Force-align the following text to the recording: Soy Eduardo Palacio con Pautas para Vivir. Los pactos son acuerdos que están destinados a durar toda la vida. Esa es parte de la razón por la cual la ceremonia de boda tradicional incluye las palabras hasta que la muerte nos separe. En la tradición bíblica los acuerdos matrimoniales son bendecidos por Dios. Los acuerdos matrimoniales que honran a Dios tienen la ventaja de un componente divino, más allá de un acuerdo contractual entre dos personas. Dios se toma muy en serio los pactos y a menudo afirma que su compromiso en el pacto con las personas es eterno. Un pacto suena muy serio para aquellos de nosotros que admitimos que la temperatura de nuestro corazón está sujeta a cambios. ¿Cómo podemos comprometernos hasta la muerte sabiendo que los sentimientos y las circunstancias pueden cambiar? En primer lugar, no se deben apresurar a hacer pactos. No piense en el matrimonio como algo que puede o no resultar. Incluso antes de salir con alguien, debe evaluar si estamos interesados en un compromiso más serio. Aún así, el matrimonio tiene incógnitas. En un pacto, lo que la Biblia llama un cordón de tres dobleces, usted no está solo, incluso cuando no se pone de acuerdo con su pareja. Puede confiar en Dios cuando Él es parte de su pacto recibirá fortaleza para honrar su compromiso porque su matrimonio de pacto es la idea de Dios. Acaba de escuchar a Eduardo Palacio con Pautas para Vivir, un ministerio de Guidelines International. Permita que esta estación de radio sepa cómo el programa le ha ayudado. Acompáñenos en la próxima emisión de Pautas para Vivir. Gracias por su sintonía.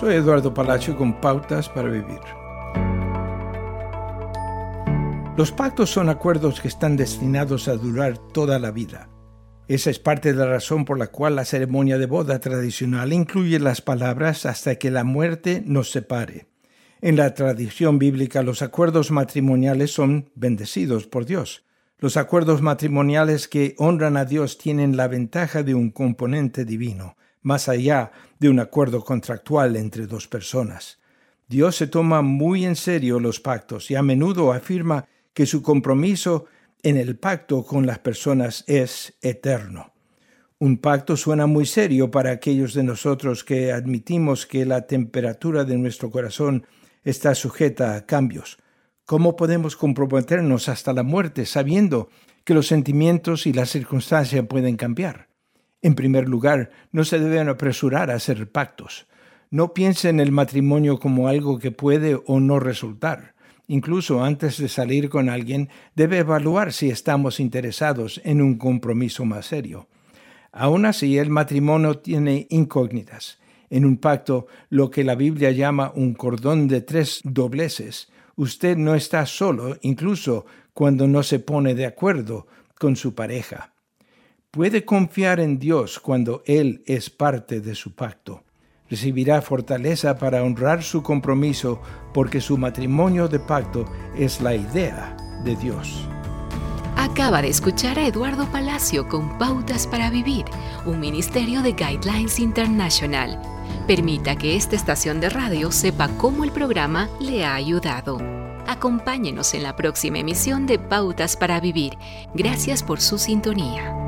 Soy 0.00 0.14
Eduardo 0.14 0.54
Palacio 0.54 0.96
con 0.96 1.20
Pautas 1.20 1.68
para 1.68 1.90
Vivir. 1.90 2.20
Los 5.36 5.52
pactos 5.52 5.90
son 5.90 6.08
acuerdos 6.08 6.58
que 6.58 6.68
están 6.68 6.96
destinados 6.96 7.68
a 7.68 7.76
durar 7.76 8.16
toda 8.16 8.58
la 8.58 8.70
vida. 8.70 9.10
Esa 9.68 9.90
es 9.90 9.98
parte 9.98 10.32
de 10.32 10.38
la 10.38 10.46
razón 10.46 10.86
por 10.86 10.98
la 10.98 11.08
cual 11.08 11.36
la 11.36 11.44
ceremonia 11.44 11.98
de 11.98 12.06
boda 12.06 12.40
tradicional 12.40 13.12
incluye 13.12 13.60
las 13.60 13.82
palabras 13.82 14.46
hasta 14.46 14.76
que 14.76 14.90
la 14.90 15.04
muerte 15.04 15.62
nos 15.66 15.90
separe. 15.90 16.46
En 17.02 17.16
la 17.16 17.34
tradición 17.34 17.98
bíblica 17.98 18.42
los 18.42 18.62
acuerdos 18.62 19.10
matrimoniales 19.10 19.90
son 19.90 20.30
bendecidos 20.34 21.06
por 21.06 21.26
Dios. 21.26 21.66
Los 21.98 22.16
acuerdos 22.16 22.62
matrimoniales 22.62 23.48
que 23.48 23.74
honran 23.76 24.16
a 24.16 24.24
Dios 24.24 24.56
tienen 24.56 24.96
la 24.96 25.08
ventaja 25.08 25.62
de 25.62 25.74
un 25.74 25.90
componente 25.90 26.64
divino, 26.64 27.16
más 27.42 27.68
allá 27.68 28.12
de 28.38 28.48
un 28.48 28.60
acuerdo 28.60 29.04
contractual 29.04 29.76
entre 29.76 30.06
dos 30.06 30.28
personas. 30.28 30.98
Dios 31.48 31.76
se 31.76 31.86
toma 31.86 32.22
muy 32.22 32.64
en 32.64 32.76
serio 32.76 33.18
los 33.18 33.40
pactos 33.40 33.90
y 33.90 33.96
a 33.96 34.02
menudo 34.02 34.52
afirma 34.52 35.06
que 35.34 35.46
su 35.46 35.62
compromiso 35.62 36.46
en 36.82 36.96
el 36.96 37.16
pacto 37.16 37.64
con 37.64 37.86
las 37.86 37.98
personas 37.98 38.64
es 38.66 39.14
eterno. 39.20 39.92
Un 40.58 40.76
pacto 40.76 41.16
suena 41.16 41.46
muy 41.46 41.64
serio 41.66 42.10
para 42.10 42.32
aquellos 42.32 42.74
de 42.74 42.82
nosotros 42.82 43.44
que 43.44 43.72
admitimos 43.72 44.46
que 44.46 44.66
la 44.66 44.86
temperatura 44.86 45.64
de 45.64 45.78
nuestro 45.78 46.10
corazón 46.10 46.66
está 47.02 47.34
sujeta 47.34 47.96
a 47.96 48.04
cambios. 48.04 48.58
¿Cómo 49.06 49.36
podemos 49.36 49.74
comprometernos 49.74 50.68
hasta 50.68 50.92
la 50.92 51.02
muerte 51.02 51.46
sabiendo 51.46 52.10
que 52.44 52.54
los 52.54 52.66
sentimientos 52.66 53.46
y 53.46 53.52
las 53.52 53.70
circunstancias 53.70 54.46
pueden 54.46 54.76
cambiar? 54.76 55.29
En 55.82 55.94
primer 55.94 56.28
lugar, 56.28 56.70
no 56.92 57.04
se 57.04 57.18
deben 57.18 57.48
apresurar 57.48 58.10
a 58.10 58.14
hacer 58.14 58.50
pactos. 58.50 59.06
No 59.50 59.72
piense 59.74 60.08
en 60.08 60.20
el 60.20 60.30
matrimonio 60.30 60.98
como 60.98 61.28
algo 61.28 61.58
que 61.58 61.70
puede 61.70 62.20
o 62.26 62.38
no 62.38 62.60
resultar. 62.60 63.34
Incluso 63.66 64.22
antes 64.22 64.58
de 64.58 64.68
salir 64.68 65.08
con 65.08 65.28
alguien, 65.28 65.68
debe 65.94 66.18
evaluar 66.18 66.72
si 66.72 66.90
estamos 66.90 67.40
interesados 67.40 68.20
en 68.24 68.42
un 68.42 68.58
compromiso 68.58 69.24
más 69.24 69.46
serio. 69.46 69.88
Aún 70.52 70.84
así, 70.84 71.18
el 71.18 71.30
matrimonio 71.30 71.98
tiene 71.98 72.46
incógnitas. 72.50 73.38
En 73.70 73.84
un 73.84 73.98
pacto, 73.98 74.48
lo 74.68 74.90
que 74.90 75.04
la 75.04 75.14
Biblia 75.14 75.52
llama 75.52 75.92
un 75.94 76.14
cordón 76.14 76.66
de 76.66 76.80
tres 76.80 77.20
dobleces, 77.22 78.10
usted 78.34 78.76
no 78.76 78.96
está 78.96 79.24
solo, 79.26 79.76
incluso 79.82 80.46
cuando 80.74 81.06
no 81.06 81.22
se 81.22 81.38
pone 81.38 81.74
de 81.74 81.86
acuerdo 81.86 82.48
con 82.76 82.96
su 82.96 83.14
pareja. 83.14 83.72
Puede 84.50 84.84
confiar 84.84 85.40
en 85.40 85.58
Dios 85.58 86.00
cuando 86.00 86.42
Él 86.44 86.82
es 86.86 87.08
parte 87.10 87.60
de 87.60 87.74
su 87.74 87.94
pacto 87.94 88.42
recibirá 88.90 89.40
fortaleza 89.40 90.18
para 90.18 90.42
honrar 90.42 90.82
su 90.82 91.02
compromiso 91.02 91.80
porque 92.12 92.40
su 92.40 92.58
matrimonio 92.58 93.28
de 93.28 93.38
pacto 93.38 93.84
es 94.16 94.40
la 94.40 94.54
idea 94.54 95.16
de 95.44 95.54
Dios. 95.56 96.04
Acaba 96.96 97.40
de 97.40 97.48
escuchar 97.48 97.98
a 97.98 98.06
Eduardo 98.06 98.46
Palacio 98.50 99.08
con 99.08 99.38
Pautas 99.38 99.86
para 99.86 100.10
Vivir, 100.10 100.44
un 100.84 101.00
ministerio 101.00 101.62
de 101.62 101.72
Guidelines 101.72 102.38
International. 102.38 103.40
Permita 103.86 104.36
que 104.36 104.56
esta 104.56 104.76
estación 104.76 105.20
de 105.20 105.30
radio 105.30 105.72
sepa 105.72 106.08
cómo 106.18 106.44
el 106.44 106.50
programa 106.50 107.08
le 107.20 107.44
ha 107.44 107.54
ayudado. 107.54 108.18
Acompáñenos 108.66 109.54
en 109.54 109.62
la 109.62 109.76
próxima 109.76 110.18
emisión 110.18 110.66
de 110.66 110.78
Pautas 110.78 111.36
para 111.36 111.60
Vivir. 111.60 111.96
Gracias 112.34 112.82
por 112.82 113.00
su 113.00 113.18
sintonía. 113.18 113.99